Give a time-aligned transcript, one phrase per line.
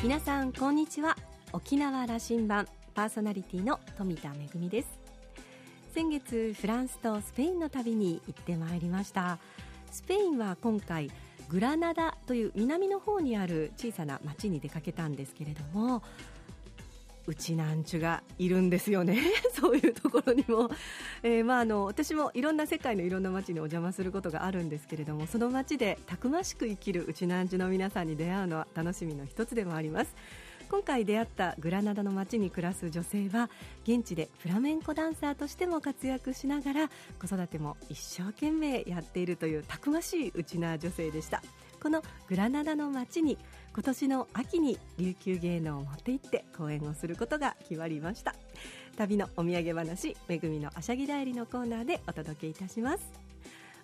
[0.00, 1.16] 皆さんこんにちは。
[1.52, 5.00] 沖縄羅針盤パーソナリティの富田恵です。
[5.92, 9.38] 先月フランスとスペインの旅に行ってまいりました。
[9.90, 11.10] スペインは今回
[11.48, 16.04] グラナダという南の方にある小さな町に出かけたんですけれども
[17.28, 19.18] うちなんちゅがいるんですよね。
[19.52, 20.70] そういうところにも、
[21.22, 30.14] えー、まあ、あの私もいろんな世界のいろんな街にお邪魔することがあるんですけれどもその街でたくましく生きるうちなんちゅの皆さんに出会うのは楽しみの一つでもあります。
[30.70, 33.48] 今回出会ったグラナダの街に暮らす女性は
[33.84, 36.88] 現地でフラメンコダンサーとしても活躍しながら
[37.18, 41.42] 子育ても一生懸命やっているというたくましいうちな女性でした。
[41.80, 43.38] このグラナダの街に
[43.78, 48.34] 今年の秋に琉球芸能を持って行って講演をすることが決まりました。
[48.96, 53.08] 旅のお土産話めぐみのあしゃぎだよりのコーナーでお届けいたします。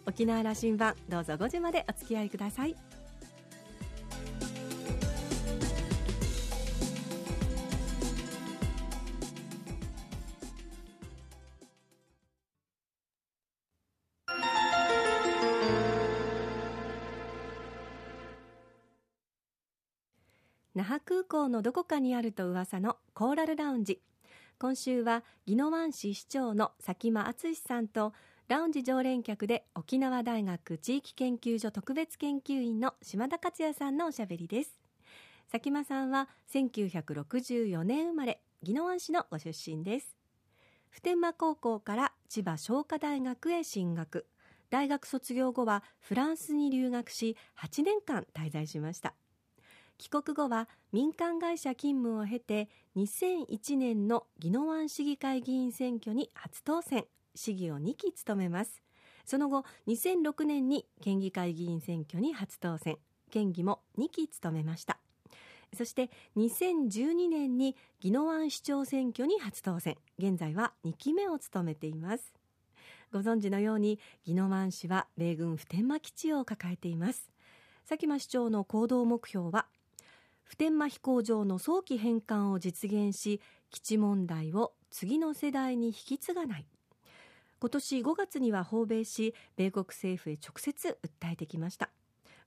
[0.05, 2.75] 沖縄羅針盤どうぞ5時までお付き合いください。
[20.75, 24.01] 那覇空港のどこかにあると噂のコーラルラウンジ。
[24.59, 28.13] 今週は宜野湾市市長の佐喜真敦さんと
[28.49, 34.81] ラウンジ常連客で沖縄大学地域研究所特別研究員の島田克也さんのおしゃべりです。
[35.53, 40.17] 佐喜真さんは1964年生まれ宜野湾市のご出身です。
[40.91, 44.27] 普天間高校から千葉商科大学へ進学。
[44.71, 49.15] 大学卒業後はフランスに留学し8年間滞在しました。
[49.99, 57.05] 帰国後は民間会社勤務を経て2001年の宜野湾市議会議員選挙に初当選。
[57.37, 58.81] 市議を2期務めます。
[59.25, 62.99] その後2006年に県議会議員選挙に初当選。
[63.31, 64.99] 県議も2期務めました。
[65.77, 69.97] そして2012年に宜野湾市長選挙に初当選。
[70.19, 72.33] 現在は2期目を務めています。
[73.13, 77.31] ご存知のように宜野湾市は米軍普天間基地を抱えています。
[77.89, 79.67] 佐喜真市長の行動目標は
[80.45, 83.41] 普天間飛行場の早期返還を実現し
[83.71, 86.67] 基地問題を次の世代に引き継がない。
[87.61, 91.91] 今年5月には訪米し米国政府へ直接訴えてきました。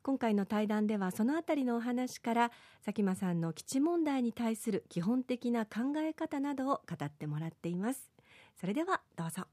[0.04, 2.52] 今回の対談ではそのあたりのお話から
[2.86, 8.10] 佐喜真さんの基地問題に対する基本的な考え方などを語ってもらっています。
[8.56, 9.48] それではどうぞ。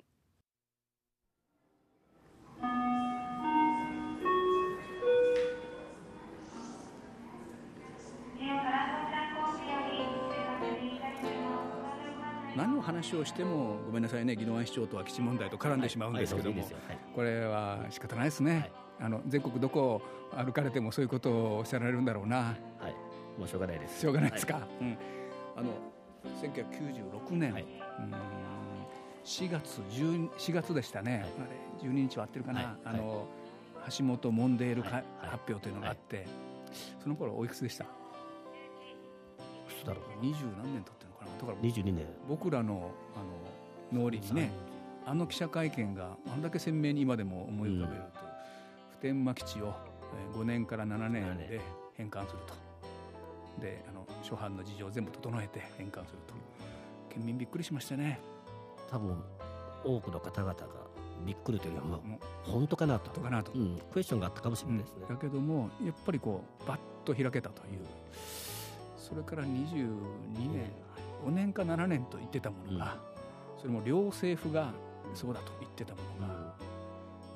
[12.56, 14.34] 何の話をしてもごめんなさいね。
[14.34, 16.65] 宜野湾市長とは基地問題と絡んでしまうんですけども、
[17.15, 18.70] これは仕方ないですね、
[19.00, 22.37] あの全国どこ歩かれてもそういうことをおっしゃられるんだろうな。
[22.37, 22.54] は
[22.88, 22.94] い。
[23.38, 24.00] もうしょうがないです。
[24.00, 24.97] しょうがないですか、うん、
[25.56, 25.70] あの
[26.41, 27.69] 1996年、はい、うん。
[29.25, 31.25] 4月4月でしたね、はい、あ
[31.82, 33.26] れ12日は合ってるかな、あの
[33.98, 36.28] 橋本モンデールか、発表というのがあって、
[37.03, 37.84] その頃おいくつでした？
[37.84, 37.91] だ
[39.93, 40.04] ろう？
[40.22, 40.93] 二十何年経
[41.44, 42.06] だから22年。
[42.28, 43.19] 僕らのあ
[43.97, 44.50] の脳裏にね
[45.06, 48.10] あの記者会見があんだけ鮮明に今でも思い浮かべると、うん、
[48.93, 49.75] 普天間基地を
[50.34, 51.60] 5年から7年で
[51.97, 52.55] 返還すると。
[53.60, 56.34] であの初版の事情を全部整えて返還すると。
[57.15, 58.19] 県民びっくりしましたね。
[58.91, 59.16] 多分
[59.84, 60.66] 多くの方々が
[61.26, 63.21] びっくりというよりも本当かなと。
[63.21, 67.81] かなと、うん、クエスチョンがあったかもしれないですね、うん、だけどもやっぱりこうバッと開けたという。
[68.97, 69.87] それから22
[70.50, 70.72] 年
[71.24, 72.96] 5年か7年と言ってたものが、
[73.56, 74.72] それも両政府が
[75.14, 76.54] そうだと言ってたものが、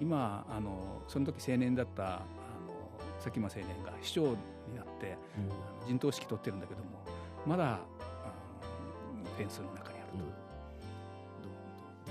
[0.00, 2.22] 今あのその時青年だったあの
[3.18, 4.36] 佐喜真青年が市長に
[4.76, 5.16] なって、
[5.86, 6.86] 陣頭指揮取ってるんだけども
[7.46, 7.78] まだ
[9.36, 10.18] フェンスの中にあると、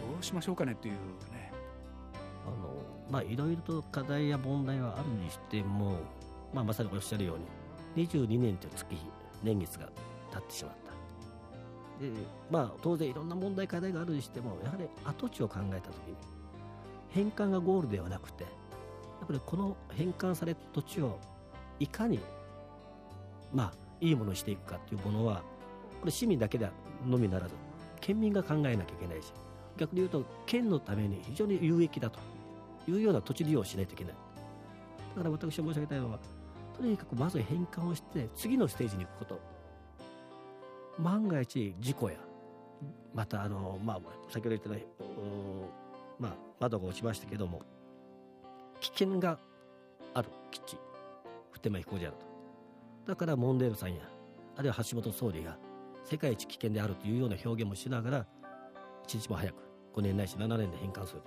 [0.08, 0.94] どどうしましょうかねっていう
[1.32, 1.52] ね。
[2.46, 5.98] あのまあ、いろいろと課題や問題はあるにしても、
[6.54, 9.02] まあ、まさにおっしゃるように22年という月日
[9.44, 9.88] 年月が
[10.32, 10.87] 経ってしまった
[12.00, 12.12] で
[12.52, 16.16] まあ当然いろんな問題課題があるにしてもやはり跡地を考えた時に
[17.10, 18.50] 返還がゴールではなくてや
[19.24, 21.20] っぱりこの返還された土地を
[21.80, 22.20] いかに
[23.54, 25.42] まあいいものにしていくかというものは
[26.00, 26.70] これ市民だけで
[27.06, 27.54] のみならず
[28.00, 29.34] 県民が考えなきゃいけないし
[29.78, 32.20] 逆に言うと県のために非常に有益だと
[32.88, 34.14] いうような土地利用をしないといけない。
[34.14, 36.20] だから私が申し上げたいのは
[36.78, 39.57] とにかくまず変換をして次のステージに行くこと。
[41.00, 42.18] 万が一事故や
[43.14, 44.00] またあの、まあ、
[44.30, 44.86] 先ほど言ったね、
[46.20, 47.62] まあ、窓が落ちましたけども
[48.80, 49.38] 危険が
[50.14, 50.78] ある基地
[51.52, 52.18] 普天間飛行場だと。
[53.08, 54.02] だからモンデールさんや
[54.56, 55.58] あるいは橋本総理が
[56.04, 58.26] 世界一危険であるというような表現もしながら
[59.04, 59.56] 一日も早く
[59.96, 61.22] 5年ないし7年で返還する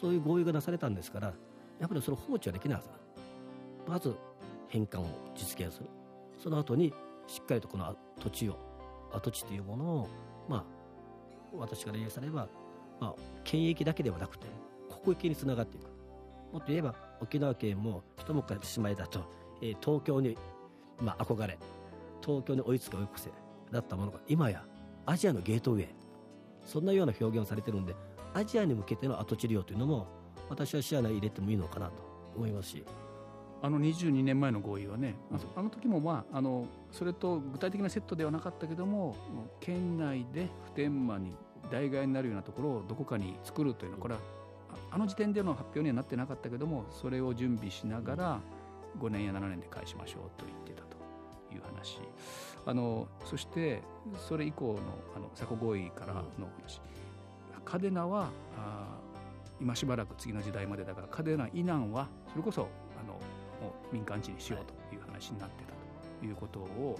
[0.00, 1.32] そういう合意がなされたんですから
[1.80, 2.94] やっぱりそれ放置はできないはずだ。
[3.86, 4.14] まず
[4.68, 5.86] 返還を実現する。
[6.42, 6.92] その後に
[7.26, 8.71] しっかりとこの土地を
[9.14, 10.08] 跡地というものを
[10.48, 10.64] まあ
[11.54, 12.48] 私から言いされば、
[13.00, 13.14] まあ、
[13.44, 14.46] 県域だけではなくて
[15.02, 15.84] 国域につながっていく。
[16.52, 19.24] もっと言えば沖縄県も一昔前だと、
[19.62, 20.36] えー、東京に、
[21.00, 21.58] まあ、憧れ
[22.20, 23.30] 東京に追いつけ追い越せ
[23.70, 24.62] だったものが今や
[25.06, 26.02] アジアのゲートウェイ。
[26.66, 27.94] そんなような表現をされてるんで
[28.34, 30.06] アジアに向けての跡地利用というのも
[30.48, 31.92] 私は視野に入れてもいいのかなと
[32.36, 32.84] 思いますし
[33.62, 35.14] あの22年前の合意はね、
[35.56, 39.16] あの時もまああのそれと具体的なセットではなかったけども
[39.60, 41.34] 県内で普天間に
[41.70, 44.20] 代替になるようなところをどこかに作るというのはこれは
[44.90, 48.40] あの時点での発表にはなってなかったけどもそれを準備しながら
[48.98, 50.92] 5年や7年で返しましょうと言ってたと。
[51.54, 51.98] いう話。
[52.64, 53.82] あのそして
[54.28, 54.78] それ以降の
[55.16, 56.22] あの佐古合意からの
[56.60, 56.80] 話、
[57.64, 58.98] 嘉手納はあ
[59.60, 62.68] 今しばらく次の時代までだから嘉手納以南はそれこそ
[63.00, 63.18] あの
[63.92, 65.72] 民間地にしようという話になってた
[66.20, 66.98] ということを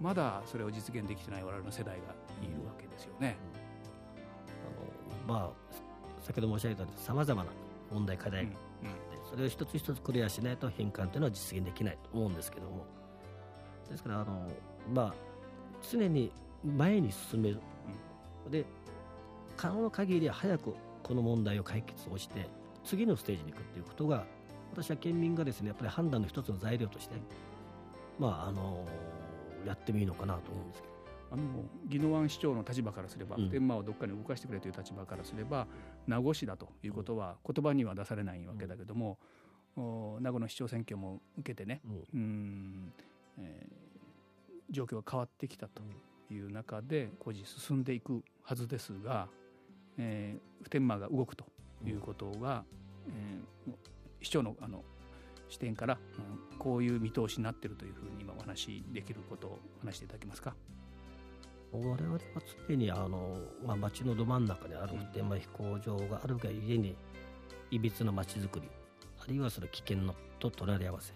[0.00, 3.36] まだそれを実現できてない我々の世代がいるわけですよね。
[5.28, 5.50] あのまあ
[6.22, 7.50] 先ほど申し上げたようにさまざまな
[7.92, 12.86] 問題課題があって、それを一つ一つクリアしないと返還というのは実現できないと思うんですけども。
[13.90, 14.46] ですからあの
[14.92, 15.14] まあ
[15.90, 16.30] 常に
[16.64, 17.60] 前に進める、
[18.50, 18.64] で
[19.56, 22.48] 可能な限り早くこの問題を解決をして
[22.84, 24.24] 次のステージに行くということが
[24.72, 27.14] 私は県民がですねやっぱり判断の一つの材料として
[28.18, 28.86] まああの
[29.66, 30.90] やってもいいのかなと思うんですけど。
[31.32, 31.42] あの
[31.88, 35.68] 宜野湾市長の立場からすれば、普天間をどっかに動かしてくれという立場からすれば
[36.08, 39.16] 名護市だということは言葉には出されないわけだけども、
[39.76, 41.80] 名護の市長選挙も受けてね、
[42.12, 42.92] うん、
[43.38, 45.82] えー、状況が変わってきたと
[46.32, 49.28] いう中で工事進んでいくはずですが、
[49.98, 51.44] えー、普天間が動くと
[51.86, 52.64] いうことが、
[53.08, 53.72] えー、
[54.22, 54.84] 市長のあの
[55.48, 55.98] 視点から、
[56.52, 60.54] うん、こういう見通しになっているというふうに今お話しできることを話していただけますか？
[61.72, 62.18] 我々は
[62.68, 66.96] 常にあの、まあ、町のど真ん中にある普天間飛行場があるがゆえに
[67.70, 68.68] いびつな町づくり
[69.20, 71.12] あるいはその危険のと隣り合わせ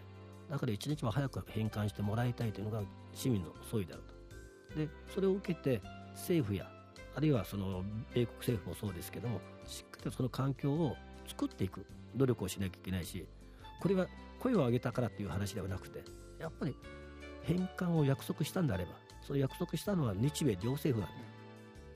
[0.51, 4.03] だから一日も早く返還してもらいたいというのが市民の総意である
[4.73, 4.79] と。
[4.79, 5.81] でそれを受けて
[6.13, 6.69] 政府や
[7.17, 10.97] あるいはその米国政府もそうですけどもしっかりとその環境を
[11.27, 11.85] 作っていく
[12.17, 13.27] 努力をしなきゃいけないし
[13.81, 14.07] これは
[14.39, 16.03] 声を上げたからっていう話ではなくて
[16.41, 16.77] やっぱり
[17.43, 21.27] 返還を約束したんであればその約束したのは日米両政府なんで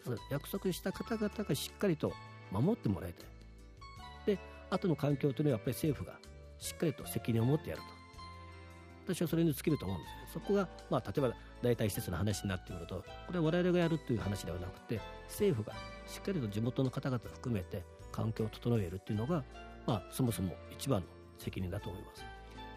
[0.04, 2.12] その約束した方々がしっかりと
[2.50, 3.24] 守ってもらいた
[4.32, 4.38] いで
[4.70, 6.18] 後の環境というのはやっぱり政府が
[6.58, 7.98] しっかりと責任を持ってやると。
[9.14, 15.74] 私はそれに尽きると思うんですそこが、まあ、例えば代替施設の話になってくるとこれは我々がやるという話ではなくて政府が
[16.06, 17.82] しっかりと地元の方々含めて
[18.12, 19.44] 環境を整えるっていうのが、
[19.88, 21.06] まあ、そもそも一番の
[21.38, 22.22] 責任だと思います。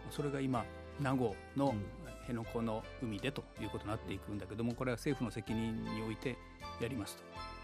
[0.09, 0.63] それが今
[1.01, 1.75] 名護の
[2.21, 6.37] 辺野古の海でということになっていくんだけどもこれは政府の責任において
[6.79, 7.17] やります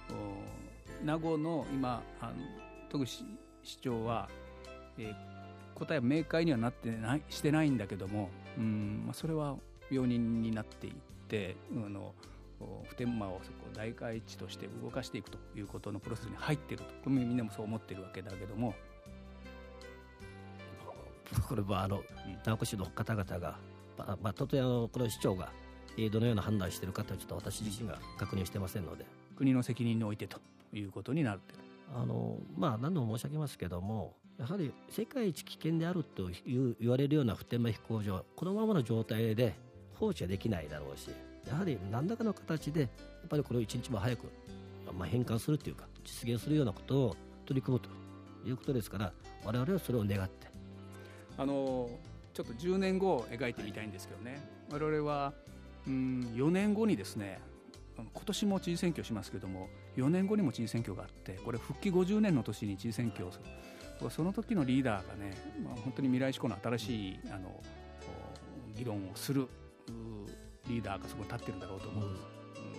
[0.10, 0.16] と。
[1.02, 2.34] 名護の今あの
[2.90, 3.24] 戸口
[3.64, 4.28] 市長は、
[4.98, 5.16] えー、
[5.76, 9.56] 答えは明快にはなってないしてないんだけどもうん、まあ、それは
[9.90, 10.94] 病人になっていっ
[11.30, 12.14] てあの
[12.90, 16.90] 普天間をそこ代替地として動かしていくということのプロセスに入っていると。
[17.04, 18.74] これみんなもそう思ってるわけだけども
[21.48, 22.04] これはあの
[22.46, 23.58] 名護市の方々が
[23.98, 25.50] まあ、まあ、とてあのこの市長が
[26.12, 29.06] どのような判断しているかというちょっと私自身が確認してませんので。
[29.38, 30.40] 国の責任においてと
[30.74, 31.40] いうことになる
[31.96, 39.56] あのまあ何度も申し上げますけどもやはり世界一危険であるという言われるような普天間飛行場このままの状態で
[39.96, 41.10] 放置はできないだろうし
[41.48, 42.90] やはり何らかの形でやっ
[43.30, 44.26] ぱりこれを一日も早く、
[44.98, 47.16] まあ、返還するというか実現するようなことを
[47.46, 47.90] 取り組むと
[48.48, 49.14] いうことですから
[49.46, 50.47] 我々はそれを願って
[51.38, 51.90] あの
[52.34, 54.42] ちょっと10年後を描いてみたいんですけどね。
[54.72, 55.34] 我々は
[55.88, 57.40] うん4年後にですね
[57.98, 67.60] 今年も知事選挙しますけども4年後にも知事選挙があってこれ復帰50年の年に知事選挙をするその時のリーダーがね、まあ、本当に未来志向の新しいあの
[68.76, 69.48] 議論をする
[70.68, 72.26] リーダーがそこに立ってるんだろうと思うんです、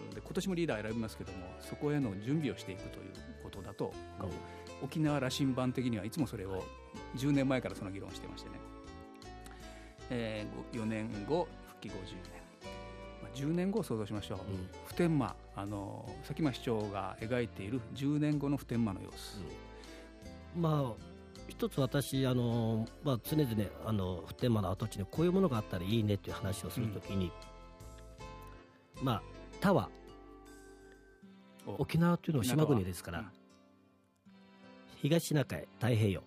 [0.06, 3.12] うん、で今年もリーダー選びますけどもそこへの準備をしていくという
[3.42, 6.62] ことだと、うん、沖縄羅針盤的にはいつもそれを
[7.16, 8.56] 10年前からその議論をしてましてね。
[10.10, 11.98] えー、4年後復帰50年、
[13.22, 19.40] まあ、10年後を想像しましょう、うん、普天間あの佐喜真市長が描いている10年後の普天間の様子、
[20.56, 23.50] うん、まあ一つ私あの、まあ、常々
[23.84, 27.32] あの普天間の跡地にこういうものがあったらいいねという話をするときに、
[29.02, 29.22] まあ
[29.60, 31.70] タワー。
[31.70, 31.82] お。
[31.82, 33.26] 沖縄というのは島国ですから、うん。
[34.96, 36.22] 東シナ海太平洋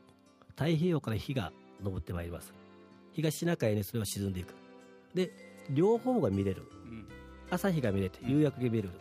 [0.61, 1.51] 太平洋から火が
[1.83, 2.53] 昇ってまいります。
[3.13, 4.53] 東シナ海にそれは沈んでいく。
[5.15, 5.31] で
[5.71, 6.67] 両方が見れる。
[6.85, 7.07] うん。
[7.49, 8.29] 朝日が見れてうん。
[8.29, 8.91] 夕焼けが見れる、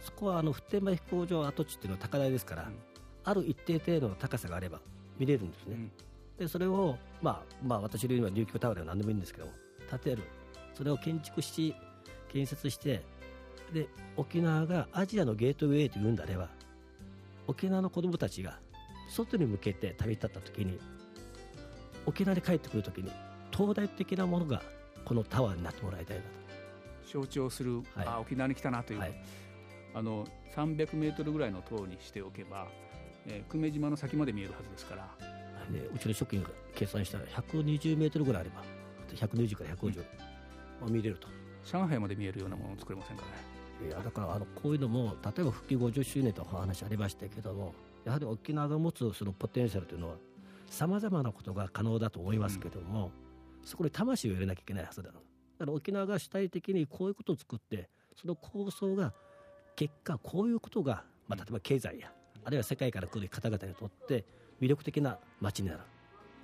[0.00, 2.78] そこはあの普天間飛行場跡地っていうのは高台ですから、うん。
[3.24, 4.80] ある一定程度の高さがあれば
[5.18, 5.90] 見れるんですね、うん。
[6.38, 9.48] でそれを、まあ、まあ私の言うには琉球タワーでは何でもいいんですけど
[9.90, 10.22] 建てる。
[10.74, 11.74] それを建築し
[12.28, 13.02] 建設して
[13.74, 16.48] で沖縄がアジアのゲートウェイというんであれば
[17.48, 18.60] 沖縄の子どもたちが
[19.08, 20.78] 外に向けて旅立った時に
[22.08, 23.10] 沖縄に帰ってくる時に
[23.52, 24.62] 東大的なものが
[25.04, 26.28] このタワーになってもらいたいなと。
[27.06, 28.06] 象徴する、はい。
[28.06, 29.12] あ沖縄に来たなという、はい。
[29.94, 32.66] あの300メートルぐらいの塔にしておけば、
[33.26, 35.08] えー久米島の先まで見えるはずですから、
[35.70, 38.62] でうちの職員が計算したら120メートルぐらいあれば
[39.14, 39.98] 120から150、
[40.80, 41.28] まあ、見れると。
[41.64, 43.28] 上海まで見えるようなものを作れませんかね。
[43.86, 47.74] いやだからあのこういうのも例えば復帰50周年とお話ありましたけども
[48.04, 50.16] やはり沖縄が持つそのポテンシャルというのは
[50.70, 53.10] さまざまなことが可能だと思いますけども、
[53.64, 55.20] そこに魂を入れなきゃいけないはずだだか
[55.66, 59.12] ら沖縄が主体的にこういうことを作ってその構想が
[59.76, 62.12] 結果こういうことが、まあ、例えば経済や
[62.44, 64.24] あるいは世界から来る方々にとって
[64.60, 65.80] 魅力的な街になる。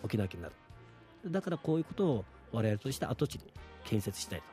[0.03, 1.33] 沖縄県になる。
[1.33, 3.53] だからこういうことを我々として跡地に
[3.85, 4.45] 建設したいと。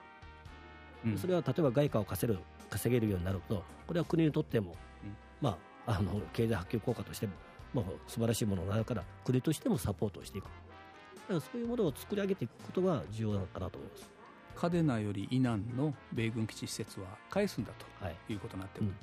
[1.10, 1.18] うん。
[1.18, 5.16] それは例えば外貨を稼げる稼げるようになるとこれは国にとっても、うん。
[5.42, 7.34] まあ、あの経済波及効果としても、
[7.74, 10.46] まあ、素晴らしいものになるから国としてもサポートをしていく。
[10.46, 14.10] だからそういうものを作り上げていくことが重要なのかなと思います。
[14.56, 18.16] 嘉手納より以南の米軍基地施設は返すんだはい。
[18.28, 18.96] ということになってる、うん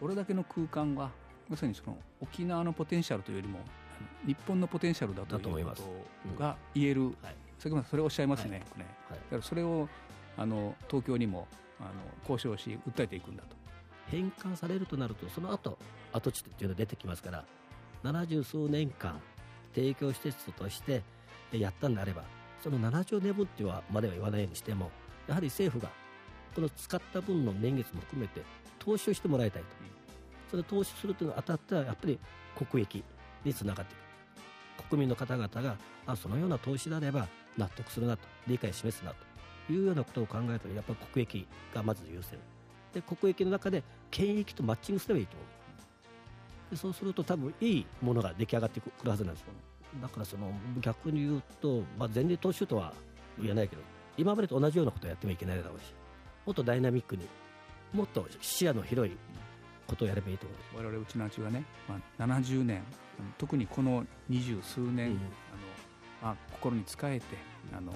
[0.00, 1.10] これだけの空間は
[1.48, 3.58] まさにその沖縄のポテンシャルというよりも
[4.24, 5.82] 日本のポテンシャルだというこだと思います。
[5.82, 5.88] と
[6.38, 7.14] が言える、はい。
[7.58, 8.60] 先ほどそれをおっしゃいますね,、はい。
[8.60, 9.18] ねはい。
[9.18, 9.88] だからそれを
[10.36, 11.48] あの東京にも
[11.80, 11.90] あの
[12.28, 13.56] 交渉し訴えていくんだと。
[14.10, 15.78] 返還されるとなるとその後
[16.12, 17.44] 跡地っていうのが出てきますから
[18.04, 19.20] 70数年間
[19.74, 21.02] 提供施設として
[21.52, 22.22] やったんであれば
[22.62, 24.90] その70年分っていうのはまでは言わないにしても
[25.26, 25.90] やはり政府が
[26.54, 28.42] この使った分の年月も含めて
[28.78, 29.68] 投資をしてもらいたいと、
[30.50, 32.18] それを投資するというのは当たってはやっぱり
[32.70, 33.04] 国益
[33.44, 33.96] につながってい
[34.82, 34.88] く。
[34.88, 35.76] 国民の方々が
[36.06, 38.26] あそのような投資であれば納得するなと。
[38.46, 39.28] 理解を示すなと。
[39.72, 42.38] いうようなことを考えるとやっぱり国益がまず優先。
[42.94, 45.46] で国益の中で権益とマッチングすればいいと思う
[46.70, 49.48] でそうすると多分いいものが出来上がってくるはずなんですよ。
[50.02, 52.92] だからその逆に言うと、まあ、前例踏襲とは
[53.40, 53.82] 言えないけど
[54.18, 55.94] 今までと同じようなことをやってもいけないだろうし
[56.44, 57.26] もっとダイナミックに
[57.94, 59.16] もっと視野の広い
[59.86, 60.70] ことをやればいいと思います。
[60.76, 62.82] 我々うちの町がね、まあ、70年
[63.18, 64.92] うん特にこの二十数年、うん。
[64.92, 65.18] あの
[66.20, 67.24] まあ、心に仕えて
[67.72, 67.92] あの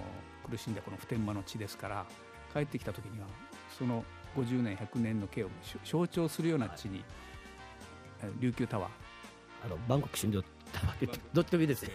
[0.49, 2.07] 苦しんだこの普天間の地ですから
[2.53, 3.27] 帰ってきた時には
[3.77, 4.05] その
[4.37, 7.03] 50年100年の景をし象徴するような地に、え
[8.41, 8.89] 琉球タワ
[9.65, 11.83] あのバンコク診療タワーってどっちでもいいです。
[11.85, 11.91] ね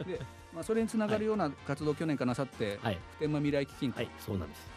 [0.00, 0.20] ーで、
[0.54, 2.98] まあ、それにつながるような活動を去年からなさって、はい。
[3.12, 4.70] 普天間未来基金と、はいそうなんです。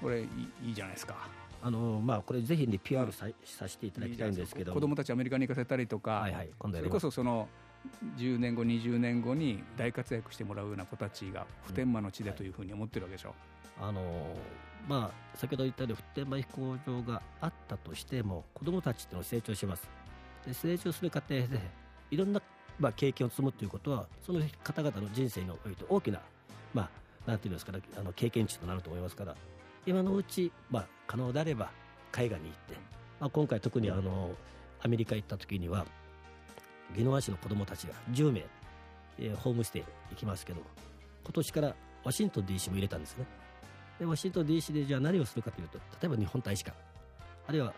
[0.00, 0.26] これいい
[0.68, 1.16] いいじゃないですか。
[1.60, 7.48] あのまあこれぜひね PR ささせていただきたいんですけど子供たちアメリカに行かせたりとか、はいはい今度それこそその
[8.16, 13.34] 10年後20年後に大活躍してもらうような子たちが普天間の地でというふうに思ってるわけでしょ、
[13.80, 14.36] あの
[14.86, 19.88] まあ先ほど言ったように普天間飛行場があったとしても子どもたちっていうのは成長します。
[20.46, 21.60] で成長する過程で
[22.10, 22.40] いろんな、
[22.78, 26.20] まあ、経験を積むということはその方々の人生において大きな
[26.72, 29.34] まあなんていうんですかねあの経験値となると思いますから
[29.86, 31.70] 今のうち、まあ、可能であれば
[32.12, 32.74] 海外に行って、
[33.20, 34.30] まあ、今回特にあの
[34.80, 35.86] アメリカ行った時には
[36.94, 38.44] 宜野湾市の子どもたちが10名、
[39.18, 40.62] えーホームステイ行きますけど
[41.24, 43.26] 今年からワシントン DC も入れたんですね。
[43.98, 46.76] でワシントン DC でじゃあ何をするかというと例えば日本大使館
[47.46, 47.72] あるいは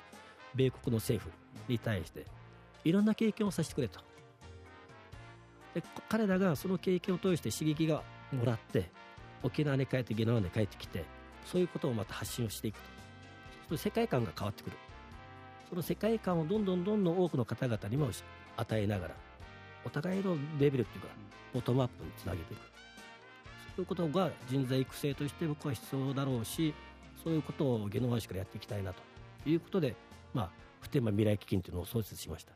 [0.54, 1.32] 米国の政府
[1.70, 2.26] に対して
[2.84, 4.00] いろんな経験をさせてくれと。
[5.74, 8.90] で彼らがその経験を通して刺激がもらって
[9.42, 11.04] 沖縄に帰って宜野湾に帰ってきて
[11.44, 12.84] そういうことをまた発信をしていくと。
[13.68, 14.76] その世界観が変わってくる。
[15.68, 18.10] その世界観をどんどんどんどん多くの方々にも
[18.56, 19.14] 与えながら
[19.84, 21.08] お互いのレベルっていうか
[21.54, 22.60] ボトムアップにつなげていく。
[23.80, 26.74] そういうことが人材育成として僕は必要だろうし
[27.24, 29.00] そういうことを宜野湾市からやっていきたいなと
[29.48, 29.96] いうことで、
[30.34, 32.52] まあ、普天間未来基金というのを創設しました。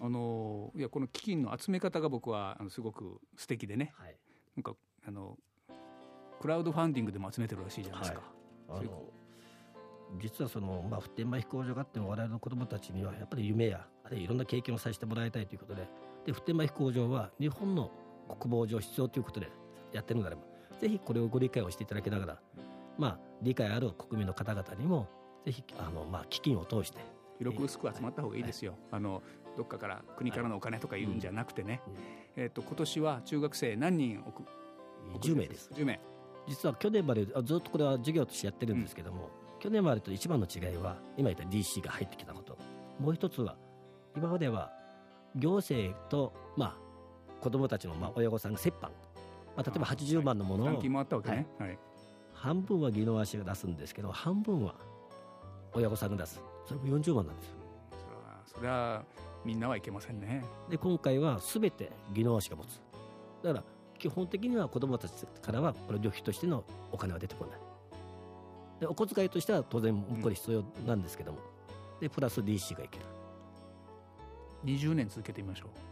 [0.00, 3.92] あのいやこの基金の集め方が僕はあのすごく素敵でね。
[3.96, 4.16] はい。
[4.54, 5.36] なんかあの
[6.40, 8.20] クラウドファンディングでも集めてるらしいじゃないですか、
[8.68, 8.88] あそうい
[10.20, 15.88] 実はその、まあ、普天間飛行場があっても我々の子どもたちにはやっぱり夢やあるいはいろんな経験をさせてもらいたいということで。
[16.26, 17.90] で普天間飛行場は日本の
[18.28, 19.50] 国防上必要ということで
[19.92, 20.42] やってるのであれば
[20.80, 22.38] ぜひこれをご理解をしていただきながら、
[22.98, 25.08] まあ、理解ある国民の方々にも
[25.44, 26.98] ぜぜひあの、まあ、基金を通して
[27.38, 29.22] 広く薄く集まった方がいいですよ、あの
[29.56, 31.80] どっかから国からのお金とか言うんじゃなくてね、
[32.36, 34.44] えっと今年は中学生何人送
[35.20, 35.70] 10名です。
[35.74, 36.00] 10名。
[36.48, 39.30] 実は去年まであずっとこれは授業としてやってるんですけども、
[39.60, 42.58] 去年までと一番の違いは今言った DC が入ってきたこと。
[43.00, 43.56] もう一つは
[44.16, 44.72] 今までは
[45.36, 46.76] 行政と、まあ、
[47.40, 48.90] 子どもたちの、まあ、親御さんが折半、
[49.58, 50.68] まあ、例えば80万のものを。
[51.32, 51.78] ね、はい。
[52.32, 54.76] 半分は技能足が出すんですけど半分は
[55.74, 56.40] 親御さんが出す。
[56.64, 57.52] それも40万なんですよ。
[57.90, 59.04] それはそれは
[59.44, 60.44] みんなはいけませんね。
[60.70, 62.80] で今回は全て技能足が持つ。
[63.42, 63.64] だから
[63.98, 66.62] 基本的には子どもたちからはこれ旅費としての
[66.92, 67.58] お金は出てこない。
[68.78, 71.38] でお小遣いとしては当然これ必要なんですけども、
[72.00, 73.04] でプラス DC がいける。
[74.64, 75.87] 20年続けてみましょう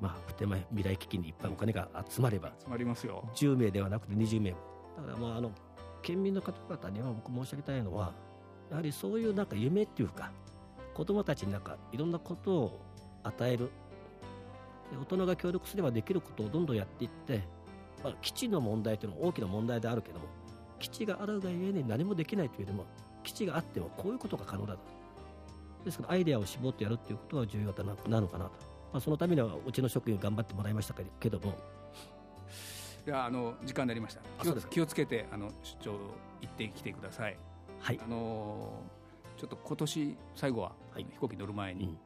[0.00, 2.52] まあ普天間未来基金にいっぱいお金が集まれば。
[2.58, 3.28] 集まりますよ。
[3.34, 4.50] 10名ではなくて20名。
[4.50, 5.50] だからまああの
[6.02, 8.12] 県民の方々には僕申し上げたいのは
[8.70, 10.30] やはりそういうなんか夢っていうか
[10.94, 12.80] 子どもたちになんかいろんなことを
[13.22, 13.70] 与える。
[14.90, 17.42] で大人が協力すればできることをどんどんやっていって、
[18.02, 20.26] まあ、基地の問題というのは大きな問題であるけども
[20.78, 22.84] 基地があるがゆえに何もできないというよりも
[23.22, 24.80] 基地があってもこういうことが可能だと。
[25.84, 28.52] ですからアイデアを絞ってやるということが重要だななのかなと、
[28.94, 31.58] まあ、そのためにはうちの職員頑張ってもらいましたけども。
[33.04, 34.20] いやあの時間になりました。
[34.20, 34.72] 気をあそうですか。
[34.72, 35.98] 気をつけてあの出張
[36.40, 37.36] 行ってきてください。
[37.80, 38.00] はい。
[38.00, 38.84] あの
[39.36, 41.06] ちょっと今年最後は、はい。
[41.10, 41.90] 飛行機に乗る前に、うん。
[41.90, 41.98] うん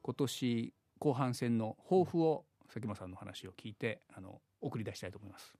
[0.00, 5.56] 今年後半戦の抱負を佐喜眞さんの話を聞いてあの送り出したいと思います。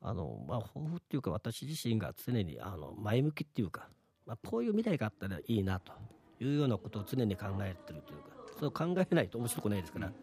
[0.00, 3.90] あのまあ、抱負っていうか私自身が常にあの前向きっていうか、
[4.26, 5.92] まあ、こういう未来があったらいいなと
[6.40, 8.19] いうようなことを常に考えてるというか
[8.60, 10.14] それを考えないと面白くないですから、やっ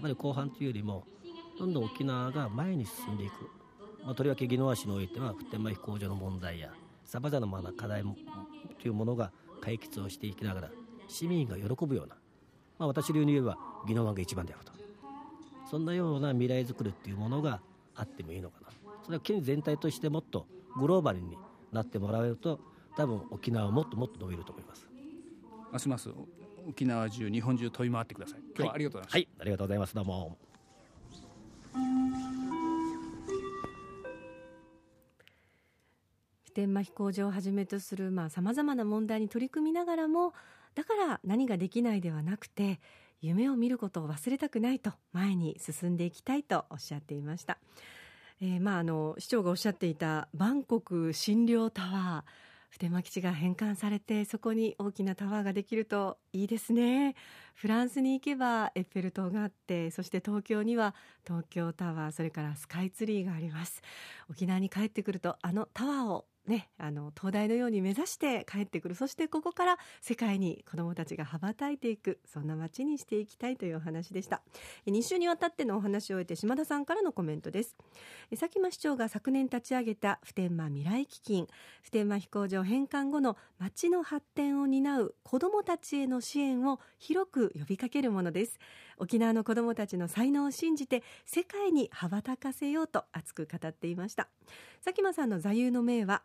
[0.00, 1.04] ぱり後半というよりも
[1.58, 3.50] どんどん沖縄が前に進んでいく、
[4.02, 6.72] まあ、とりわけ宜野湾市においては普天間飛行場の問題や
[7.04, 8.02] さまざまな課題
[8.80, 10.70] というものが解決をしていきながら
[11.06, 12.16] 市民が喜ぶような、
[12.78, 14.72] まあ、私流に言えば宜野湾が一番だよと。
[15.70, 17.60] そんなような未来づくりっていうものが
[17.94, 18.68] あってもいいのかな。
[19.04, 20.46] それは県全体としてもっと
[20.78, 21.36] グローバルに
[21.72, 22.58] なってもらえると
[22.96, 24.86] 多分沖縄はもっともっと伸びると思います。
[25.72, 26.10] ますます
[26.66, 28.40] 沖縄中日本中飛び回ってください。
[28.56, 29.28] 今日はありがとうございました、はい。
[29.40, 29.94] ありがとうございます。
[29.94, 30.38] どうも。
[36.44, 40.32] 普天間飛行場をはじめとするさまざ、まな問題に取り組みながらも
[40.74, 42.80] だから何ができないではなくて
[43.20, 47.58] 夢を見ることを忘れたくないと前に進んでいきたいとおっしゃっていました、
[48.40, 52.30] えーまあ、あの市長がおっしゃっていたバンコク診療タワー
[52.70, 57.14] 普天間基地が返還されてそこに大きなタワーができるといいですね。
[57.54, 60.94] フランスに行けばエッフェル塔があってそして東京には
[61.26, 63.82] 東京タワーそれからスカイツリーがあります。
[64.30, 68.94] 沖縄に帰ってくるとあのタワーをね、あの東大のように目指して帰ってくる。
[68.94, 72.20] そしてここから世界に子どもたちが羽ばたいていく。
[72.24, 74.42] そんな街にしていきたいというお話でした。
[74.86, 77.76] 2週にわたってのお話を終えて島田さんからのコメントです。
[78.30, 81.48] 佐喜真市長が昨年立ち上げた普天間未来基金。
[81.82, 88.58] 普天間飛行場返還後の街の発展を担う子どもたちへの支援を広く呼びかけるものです。
[88.98, 94.28] 沖縄の子どもたちの才能を信じて世界に羽ばたかせようと熱く語っていました。
[94.84, 96.22] 佐喜真さんの座右の銘は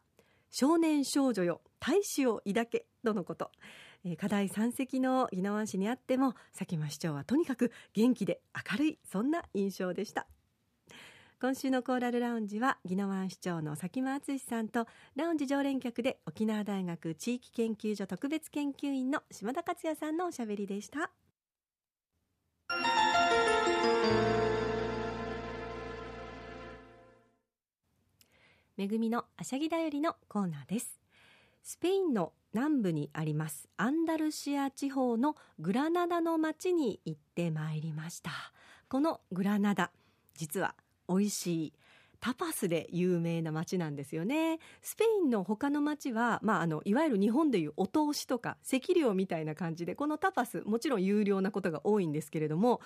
[0.51, 3.51] 少年少女よ大志を抱けとのこと、
[4.03, 10.27] え課題山積の宜野湾市にあっても佐喜真市長はとにかく元気で明るいそんな印象でした。
[11.41, 14.85] 今週のコーラルラウンジは宜野湾市長の佐喜真敦さんと
[15.15, 21.11] ラウンジ常連客で沖縄大学地域研究所特別研究員の島田克也さんのおしゃべりでした。
[28.81, 30.99] めぐみのあしゃぎだよりのコーナーです。
[31.61, 38.31] スペインの南部にありますアンダルシア地方のグラナダの町に行ってまいりました。
[38.89, 39.91] このグラナダ
[40.33, 40.73] 実は
[41.07, 41.73] 美味しい
[42.19, 44.57] タパスで有名な町なんですよね。
[44.81, 52.81] スペインの他の町は、まあ、あのいわゆる日本でいうお通しとか席料みたいな感じでこのタパスもちろん有料なことが多いんですけれども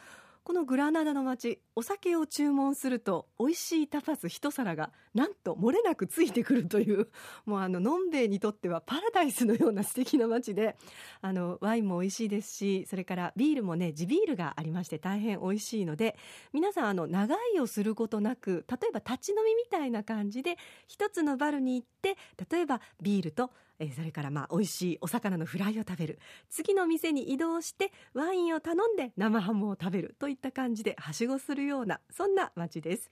[0.46, 7.08] このグラナダの町お酒を注文すると美味しいタパス一皿がなんと漏れなくついてくるという
[7.48, 10.78] もうあののんべえにとってはパラダイスのような素敵な街で
[11.24, 16.16] あのワインも美味しいですしそれからビールもね地ビールがありまして大変美味しいので
[16.54, 22.18] 皆さんあの長居をすることなく例えば立ち飲みみたいな感じで一つのバルに行って
[22.52, 26.20] 例えばビールとえーそれからまあ美味しいお魚のフライを食べる。
[26.50, 30.16] 次の店に移動してワインを頼んで生ハムを食べる。
[30.20, 33.12] といった感じではしごするようなそんな街です。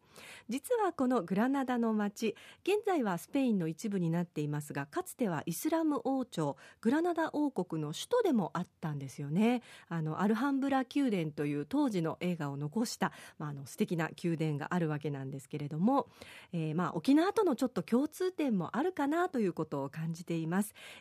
[0.49, 9.61] 実はこのグラナダの街現在はスペインの一部になっていますがかつてはイスラム王朝グラナダ王国の首都でもあったんですよね。
[9.89, 16.07] あのアルハンブラ宮殿という当時の映画を残した、まあ、あの素敵な宮殿があるわけなんですけれども、
[16.51, 20.52] えーまあ沖縄とのちょっと共通点もあるかなということを感じています、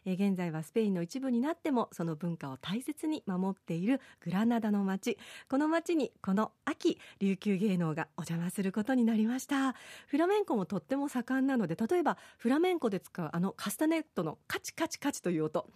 [0.05, 5.19] え現在はスペインの一部になってもその文化を大切に守っているグラナダの街。
[5.49, 9.75] この街にこの秋琉球芸能がお邪魔することになりました。
[10.07, 15.67] フラメンコもとっても盛んなので例えばフラメンコで使うあのカスタネットのカチカチカチという音、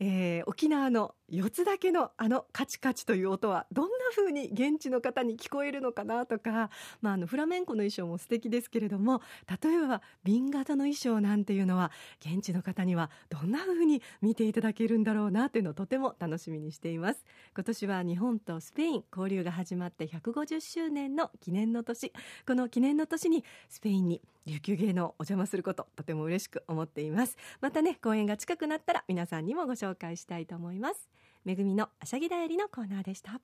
[0.00, 6.70] えー沖縄の四つだけのあのカチカチという音はどんな風に現地の方に聞こえるのかなとか、
[7.02, 9.20] まあ、あのフラメンコの衣装も素敵ですけれども
[9.62, 17.24] 例えば瓶型の衣装なんていうのは現地の方にはどんな風に見ていただけるんだろうなというのをとても楽しみにしています。
[17.54, 22.12] 今年は日本とスペイン交流が始まって150周年の記念の年。
[22.46, 27.36] この記念の年にスペインに琉球芸能お邪魔することとても嬉しく思っています。
[27.60, 31.08] またね公演が近くなったら皆さんにもご紹介したいと思います。
[31.44, 33.40] めぐみのあしゃぎだよりのコーナーでした。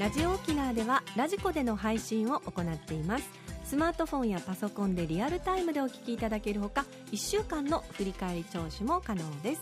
[0.00, 3.28] ラジオ沖縄ではラジコでの配信を行っています。
[3.66, 9.60] スマートフォンやパソコンでリアルタイムでお聞きいただけるほか1週間の振り返り聴取も可能です。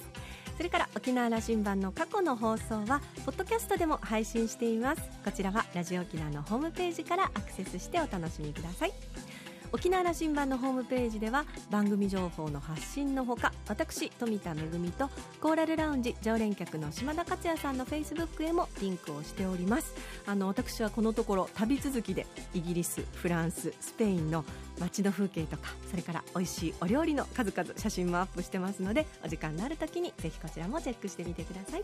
[0.57, 5.03] それから沖縄羅針盤の過去の放送はポッドキャストでも配信しています。
[5.25, 8.93] こちらはラジオ沖縄のホームページからアクセスしてお楽しみください。
[9.71, 14.55] 沖縄羅針盤のホームページでは番組情報の発信のほか私富田恵
[14.97, 19.95] とコーラルラウンジ常連客の島田克也さんのフェイスブックへもリンクをしております。
[20.27, 24.45] あの私はこのところ旅続きでイギリスフランススペインの
[24.81, 31.83] 街の風景とかそれから美味しいお料理の数々写真もアップしてますのでお時間のある時にぜひこちらもチェックしてみてください。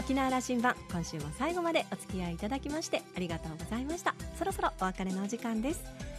[0.00, 4.14] 沖縄羅針盤今週も最後までお付き合いいただきましてありがとうございました。
[4.38, 5.82] そろそろお別れのお時間です。